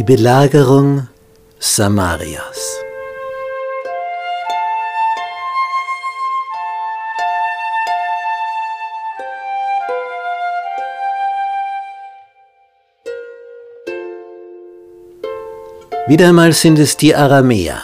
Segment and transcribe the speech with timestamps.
[0.00, 1.08] Die Belagerung
[1.58, 2.78] Samarias.
[16.06, 17.82] Wieder einmal sind es die Aramäer,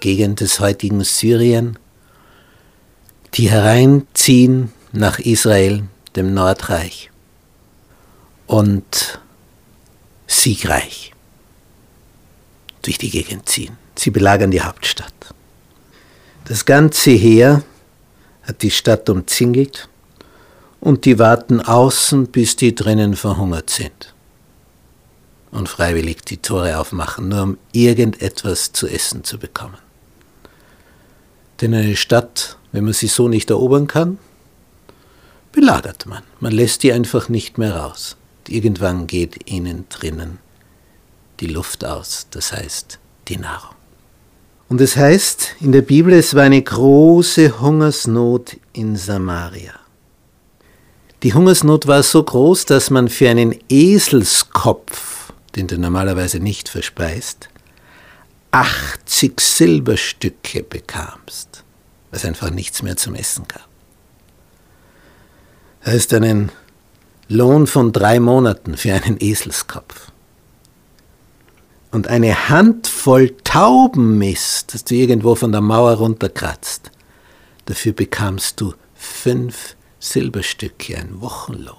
[0.00, 1.78] Gegend des heutigen Syrien,
[3.34, 5.82] die hereinziehen nach Israel,
[6.16, 7.10] dem Nordreich,
[8.46, 9.20] und
[10.26, 11.12] siegreich
[12.82, 13.76] durch die Gegend ziehen.
[13.96, 15.12] Sie belagern die Hauptstadt.
[16.46, 17.62] Das ganze Heer
[18.42, 19.88] hat die Stadt umzingelt
[20.80, 24.14] und die warten außen, bis die drinnen verhungert sind
[25.50, 29.78] und freiwillig die Tore aufmachen, nur um irgendetwas zu essen zu bekommen.
[31.60, 34.18] Denn eine Stadt, wenn man sie so nicht erobern kann,
[35.52, 36.24] belagert man.
[36.40, 38.16] Man lässt die einfach nicht mehr raus.
[38.48, 40.38] Irgendwann geht ihnen drinnen
[41.40, 43.74] die Luft aus, das heißt die Nahrung.
[44.68, 49.74] Und es heißt in der Bibel, es war eine große Hungersnot in Samaria.
[51.22, 57.48] Die Hungersnot war so groß, dass man für einen Eselskopf, den du normalerweise nicht verspeist,
[58.50, 61.64] 80 Silberstücke bekamst,
[62.10, 63.68] was einfach nichts mehr zum Essen gab.
[65.82, 66.50] Das heißt einen
[67.28, 70.12] Lohn von drei Monaten für einen Eselskopf
[71.90, 76.90] und eine Handvoll Taubenmist, das du irgendwo von der Mauer runterkratzt,
[77.64, 81.76] dafür bekamst du fünf Silberstücke, ein Wochenlohn.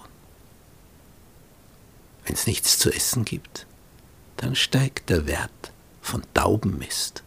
[2.23, 3.67] Wenn es nichts zu essen gibt,
[4.37, 7.23] dann steigt der Wert von Taubenmist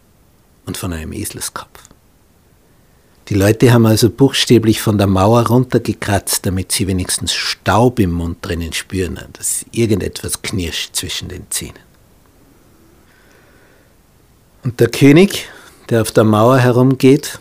[0.66, 1.88] und von einem Eselskopf.
[3.28, 8.38] Die Leute haben also buchstäblich von der Mauer runtergekratzt, damit sie wenigstens Staub im Mund
[8.40, 11.78] drinnen spüren, dass irgendetwas knirscht zwischen den Zähnen.
[14.64, 15.46] Und der König,
[15.90, 17.38] der auf der Mauer herumgeht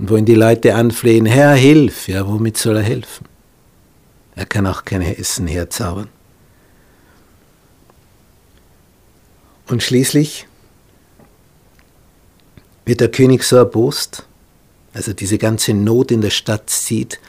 [0.00, 3.26] und wo ihn die Leute anflehen, Herr, hilf, ja, womit soll er helfen?
[4.34, 6.08] Er kann auch kein Essen herzaubern.
[9.68, 10.48] Und schließlich
[12.84, 14.26] wird der König so erbost,
[14.96, 17.20] als er diese ganze Not in der Stadt sieht,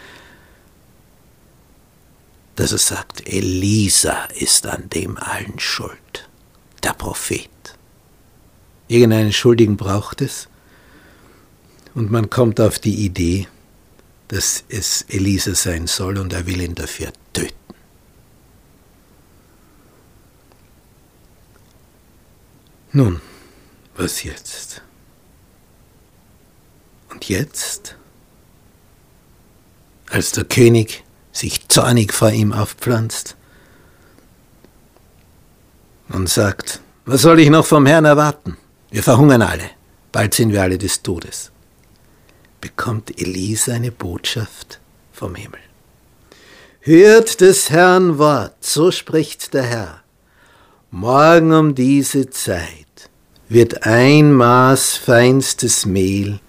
[2.56, 6.30] dass er sagt, Elisa ist an dem allen schuld,
[6.82, 7.50] der Prophet.
[8.88, 10.48] Irgendeinen Schuldigen braucht es.
[11.94, 13.50] Und man kommt auf die Idee,
[14.30, 17.54] dass es Elisa sein soll und er will ihn dafür töten.
[22.94, 23.20] Nun,
[23.98, 24.82] was jetzt?
[27.18, 27.96] Und jetzt,
[30.08, 33.36] als der König sich zornig vor ihm aufpflanzt
[36.10, 38.56] und sagt, was soll ich noch vom Herrn erwarten?
[38.92, 39.68] Wir verhungern alle.
[40.12, 41.52] Bald sind wir alle des Todes.
[42.62, 44.80] Bekommt Elisa eine Botschaft
[45.12, 45.62] vom Himmel.
[46.82, 50.02] Hört des Herrn Wort, so spricht der Herr.
[50.92, 53.10] Morgen um diese Zeit
[53.50, 56.42] wird ein Maß feinstes Mehl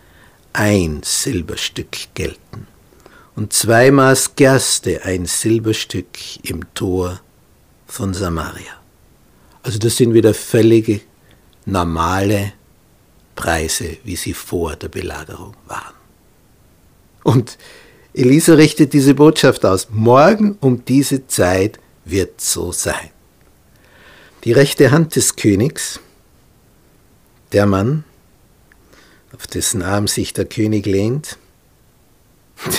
[0.59, 2.67] ein Silberstück gelten
[3.37, 7.21] und zwei Maß Gerste ein Silberstück im Tor
[7.87, 8.73] von Samaria.
[9.63, 11.01] Also das sind wieder völlige
[11.65, 12.55] normale
[13.37, 15.95] Preise, wie sie vor der Belagerung waren.
[17.23, 17.57] Und
[18.13, 19.87] Elisa richtet diese Botschaft aus.
[19.91, 23.11] Morgen um diese Zeit wird so sein.
[24.43, 26.01] Die rechte Hand des Königs,
[27.53, 28.03] der Mann,
[29.35, 31.39] auf dessen Arm sich der König lehnt,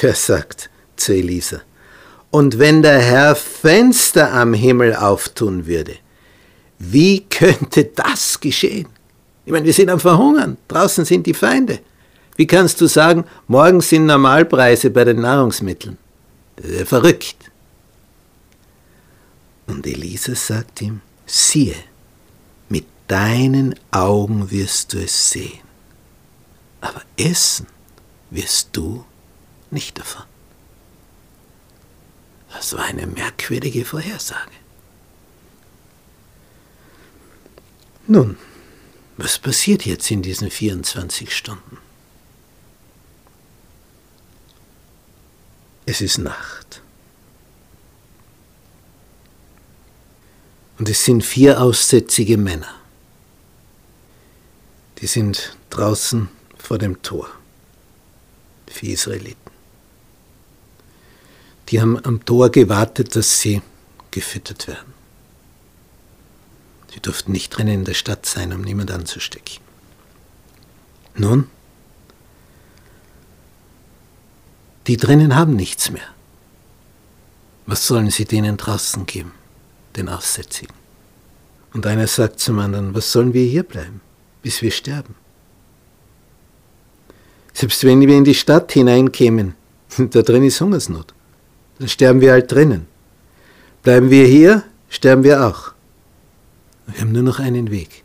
[0.01, 1.61] der sagt zu Elisa,
[2.31, 5.95] und wenn der Herr Fenster am Himmel auftun würde,
[6.77, 8.87] wie könnte das geschehen?
[9.45, 10.57] Ich meine, wir sind am Verhungern.
[10.67, 11.79] Draußen sind die Feinde.
[12.35, 15.97] Wie kannst du sagen, morgen sind Normalpreise bei den Nahrungsmitteln?
[16.55, 17.35] Das ja verrückt.
[19.67, 21.75] Und Elisa sagt ihm, siehe,
[22.69, 25.59] mit deinen Augen wirst du es sehen,
[26.81, 27.67] aber essen
[28.29, 29.05] wirst du
[29.71, 30.23] nicht davon.
[32.51, 34.51] Das war eine merkwürdige Vorhersage.
[38.07, 38.37] Nun,
[39.17, 41.77] was passiert jetzt in diesen 24 Stunden?
[45.85, 46.81] Es ist Nacht.
[50.77, 52.73] Und es sind vier aussätzige Männer.
[55.01, 56.29] Die sind draußen
[56.59, 57.29] vor dem Tor.
[58.67, 59.51] Vier Israeliten.
[61.69, 63.61] Die haben am Tor gewartet, dass sie
[64.11, 64.93] gefüttert werden.
[66.93, 69.59] Sie durften nicht drinnen in der Stadt sein, um niemand anzustecken.
[71.15, 71.47] Nun,
[74.87, 76.07] die drinnen haben nichts mehr.
[77.67, 79.33] Was sollen sie denen draußen geben,
[79.95, 80.73] den Aussätzigen?
[81.73, 84.01] Und einer sagt zum anderen, was sollen wir hier bleiben,
[84.41, 85.13] bis wir sterben?
[87.53, 89.55] Selbst wenn wir in die Stadt hineinkämen,
[89.97, 91.13] da drin ist Hungersnot,
[91.79, 92.87] dann sterben wir halt drinnen.
[93.83, 95.73] Bleiben wir hier, sterben wir auch.
[96.87, 98.03] Wir haben nur noch einen Weg.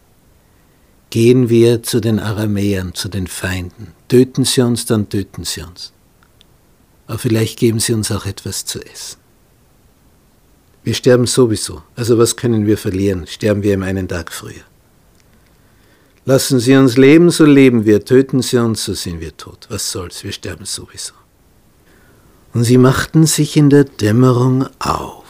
[1.11, 3.93] Gehen wir zu den Aramäern, zu den Feinden.
[4.09, 5.93] Töten sie uns, dann töten sie uns.
[7.07, 9.19] Aber vielleicht geben sie uns auch etwas zu essen.
[10.83, 11.83] Wir sterben sowieso.
[11.97, 13.27] Also was können wir verlieren?
[13.27, 14.65] Sterben wir im einen Tag früher.
[16.27, 18.05] Lassen Sie uns leben, so leben wir.
[18.05, 19.67] Töten Sie uns, so sind wir tot.
[19.69, 20.25] Was soll's?
[20.25, 21.13] Wir sterben sowieso.
[22.55, 25.25] Und sie machten sich in der Dämmerung auf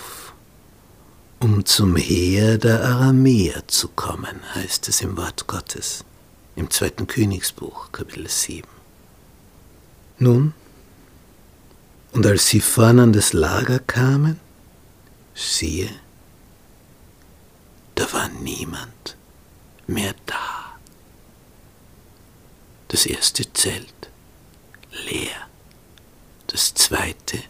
[1.45, 6.03] um zum Heer der Aramäer zu kommen, heißt es im Wort Gottes,
[6.57, 8.67] im zweiten Königsbuch, Kapitel 7.
[10.19, 10.55] Nun,
[12.13, 14.41] und als sie vorn an das Lager kamen,
[15.35, 15.91] siehe,
[17.95, 19.19] da war niemand
[19.87, 20.64] mehr da.
[22.95, 24.09] Das erste Zelt
[25.11, 25.49] leer,
[26.47, 27.43] das zweite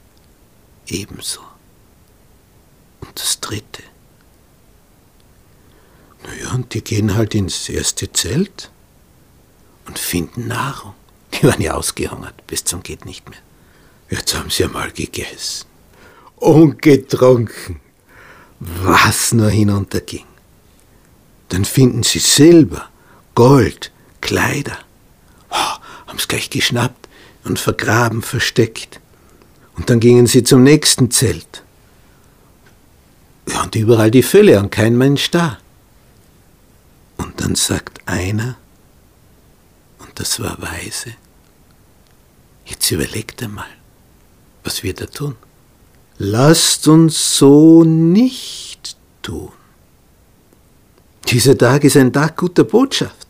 [0.86, 1.42] ebenso
[3.02, 3.82] und das dritte.
[6.22, 8.70] Naja, und die gehen halt ins erste Zelt
[9.86, 10.94] und finden Nahrung.
[11.34, 13.40] Die waren ja ausgehungert, bis zum geht nicht mehr.
[14.08, 15.66] Jetzt haben sie einmal gegessen
[16.36, 17.82] und getrunken,
[18.60, 20.24] was nur hinunterging.
[21.50, 22.88] Dann finden sie Silber,
[23.34, 23.92] Gold,
[24.22, 24.78] Kleider.
[26.16, 27.08] Es gleich geschnappt
[27.44, 29.00] und vergraben, versteckt.
[29.76, 31.62] Und dann gingen sie zum nächsten Zelt.
[33.48, 35.58] Ja, und überall die Fülle und kein Mensch da.
[37.16, 38.56] Und dann sagt einer,
[39.98, 41.14] und das war weise,
[42.66, 43.66] jetzt überlegt einmal,
[44.62, 45.36] was wir da tun.
[46.16, 49.52] Lasst uns so nicht tun.
[51.28, 53.23] Dieser Tag ist ein Tag guter Botschaft.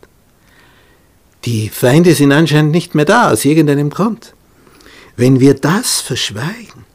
[1.45, 4.33] Die Feinde sind anscheinend nicht mehr da, aus irgendeinem Grund.
[5.15, 6.85] Wenn wir das verschweigen,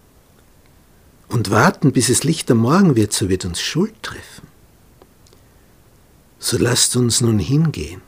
[1.31, 4.49] und warten, bis es Licht am Morgen wird, so wird uns Schuld treffen.
[6.38, 8.02] So lasst uns nun hingehen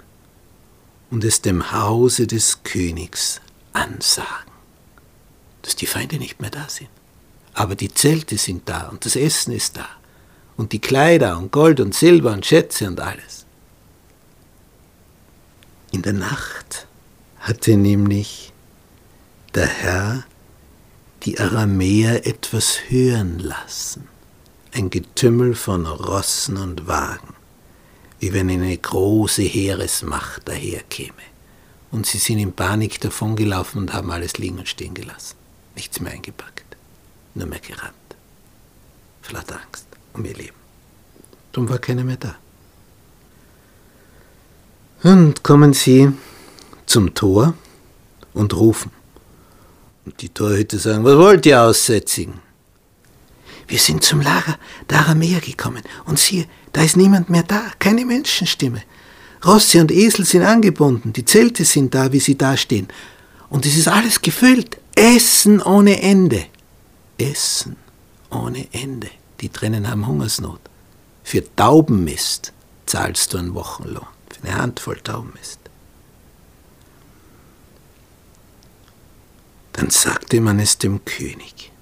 [1.10, 3.40] und es dem Hause des Königs
[3.72, 4.52] ansagen,
[5.62, 6.90] dass die Feinde nicht mehr da sind.
[7.54, 9.86] Aber die Zelte sind da und das Essen ist da
[10.56, 13.46] und die Kleider und Gold und Silber und Schätze und alles.
[15.92, 16.86] In der Nacht
[17.38, 18.52] hatte nämlich
[19.54, 20.24] der Herr
[21.22, 24.08] die Aramäer etwas hören lassen,
[24.72, 27.34] ein Getümmel von Rossen und Wagen,
[28.20, 31.12] wie wenn eine große Heeresmacht daherkäme.
[31.90, 35.36] Und sie sind in Panik davongelaufen und haben alles liegen und stehen gelassen.
[35.76, 36.76] Nichts mehr eingepackt,
[37.34, 37.92] nur mehr gerannt.
[39.20, 40.56] Voller Angst um ihr Leben.
[41.52, 42.34] Darum war keiner mehr da.
[45.02, 46.12] Und kommen sie
[46.86, 47.54] zum Tor
[48.34, 48.92] und rufen.
[50.04, 52.34] Und die Torhüter sagen, was wollt ihr Aussätzigen?
[53.66, 54.58] Wir sind zum Lager
[54.90, 58.82] der Aramäer gekommen und siehe, da ist niemand mehr da, keine Menschenstimme.
[59.44, 62.88] Rosse und Esel sind angebunden, die Zelte sind da, wie sie dastehen.
[63.50, 64.78] Und es ist alles gefüllt.
[64.94, 66.46] Essen ohne Ende.
[67.18, 67.76] Essen
[68.30, 69.08] ohne Ende.
[69.40, 70.60] Die drinnen haben Hungersnot.
[71.24, 72.52] Für Taubenmist
[72.86, 74.06] zahlst du einen Wochenlohn.
[74.42, 75.60] Eine Handvoll Taubenmist.
[79.72, 81.72] Dann sagte man es dem König.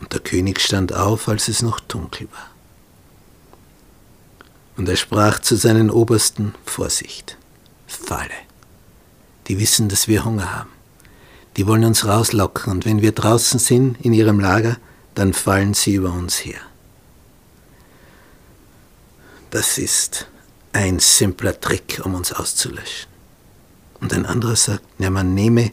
[0.00, 2.50] Und der König stand auf, als es noch dunkel war.
[4.76, 7.36] Und er sprach zu seinen Obersten, Vorsicht,
[7.86, 8.28] Falle.
[9.46, 10.70] Die wissen, dass wir Hunger haben.
[11.56, 14.76] Die wollen uns rauslocken und wenn wir draußen sind in ihrem Lager,
[15.14, 16.60] dann fallen sie über uns her.
[19.50, 20.26] Das ist
[20.74, 23.08] ein simpler Trick, um uns auszulöschen.
[24.00, 25.72] Und ein anderer sagt, ja, man nehme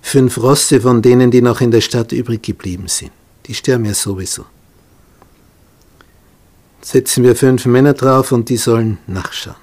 [0.00, 3.10] fünf Rosse von denen, die noch in der Stadt übrig geblieben sind.
[3.46, 4.46] Die sterben ja sowieso.
[6.80, 9.56] Setzen wir fünf Männer drauf und die sollen nachschauen.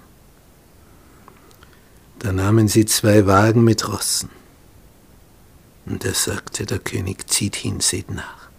[2.19, 4.29] Da nahmen sie zwei Wagen mit Rossen.
[5.85, 8.49] Und er sagte, der König zieht hin, seht nach.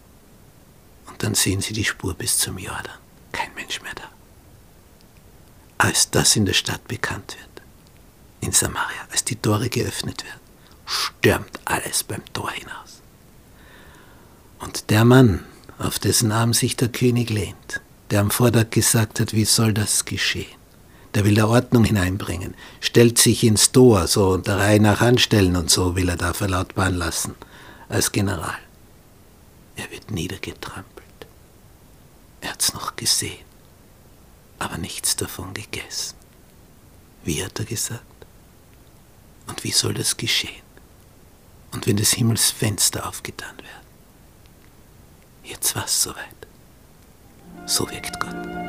[1.08, 2.98] Und dann sehen sie die Spur bis zum Jordan.
[3.32, 4.15] Kein Mensch mehr da.
[5.86, 7.62] Als das in der Stadt bekannt wird,
[8.40, 10.40] in Samaria, als die Tore geöffnet werden,
[10.84, 13.02] stürmt alles beim Tor hinaus.
[14.58, 15.44] Und der Mann,
[15.78, 20.04] auf dessen Arm sich der König lehnt, der am Vortag gesagt hat, wie soll das
[20.04, 20.58] geschehen?
[21.14, 25.70] Der will da Ordnung hineinbringen, stellt sich ins Tor, so der Reihe nach anstellen und
[25.70, 27.36] so will er da verlautbaren lassen,
[27.88, 28.58] als General.
[29.76, 31.28] Er wird niedergetrampelt.
[32.40, 33.45] Er hat's noch gesehen,
[34.58, 36.16] aber nichts davon gegessen.
[37.24, 38.02] Wie hat er gesagt?
[39.46, 40.62] Und wie soll das geschehen?
[41.72, 43.86] Und wenn des Himmels Fenster aufgetan werden?
[45.44, 46.46] Jetzt war's soweit.
[47.66, 48.65] So wirkt Gott.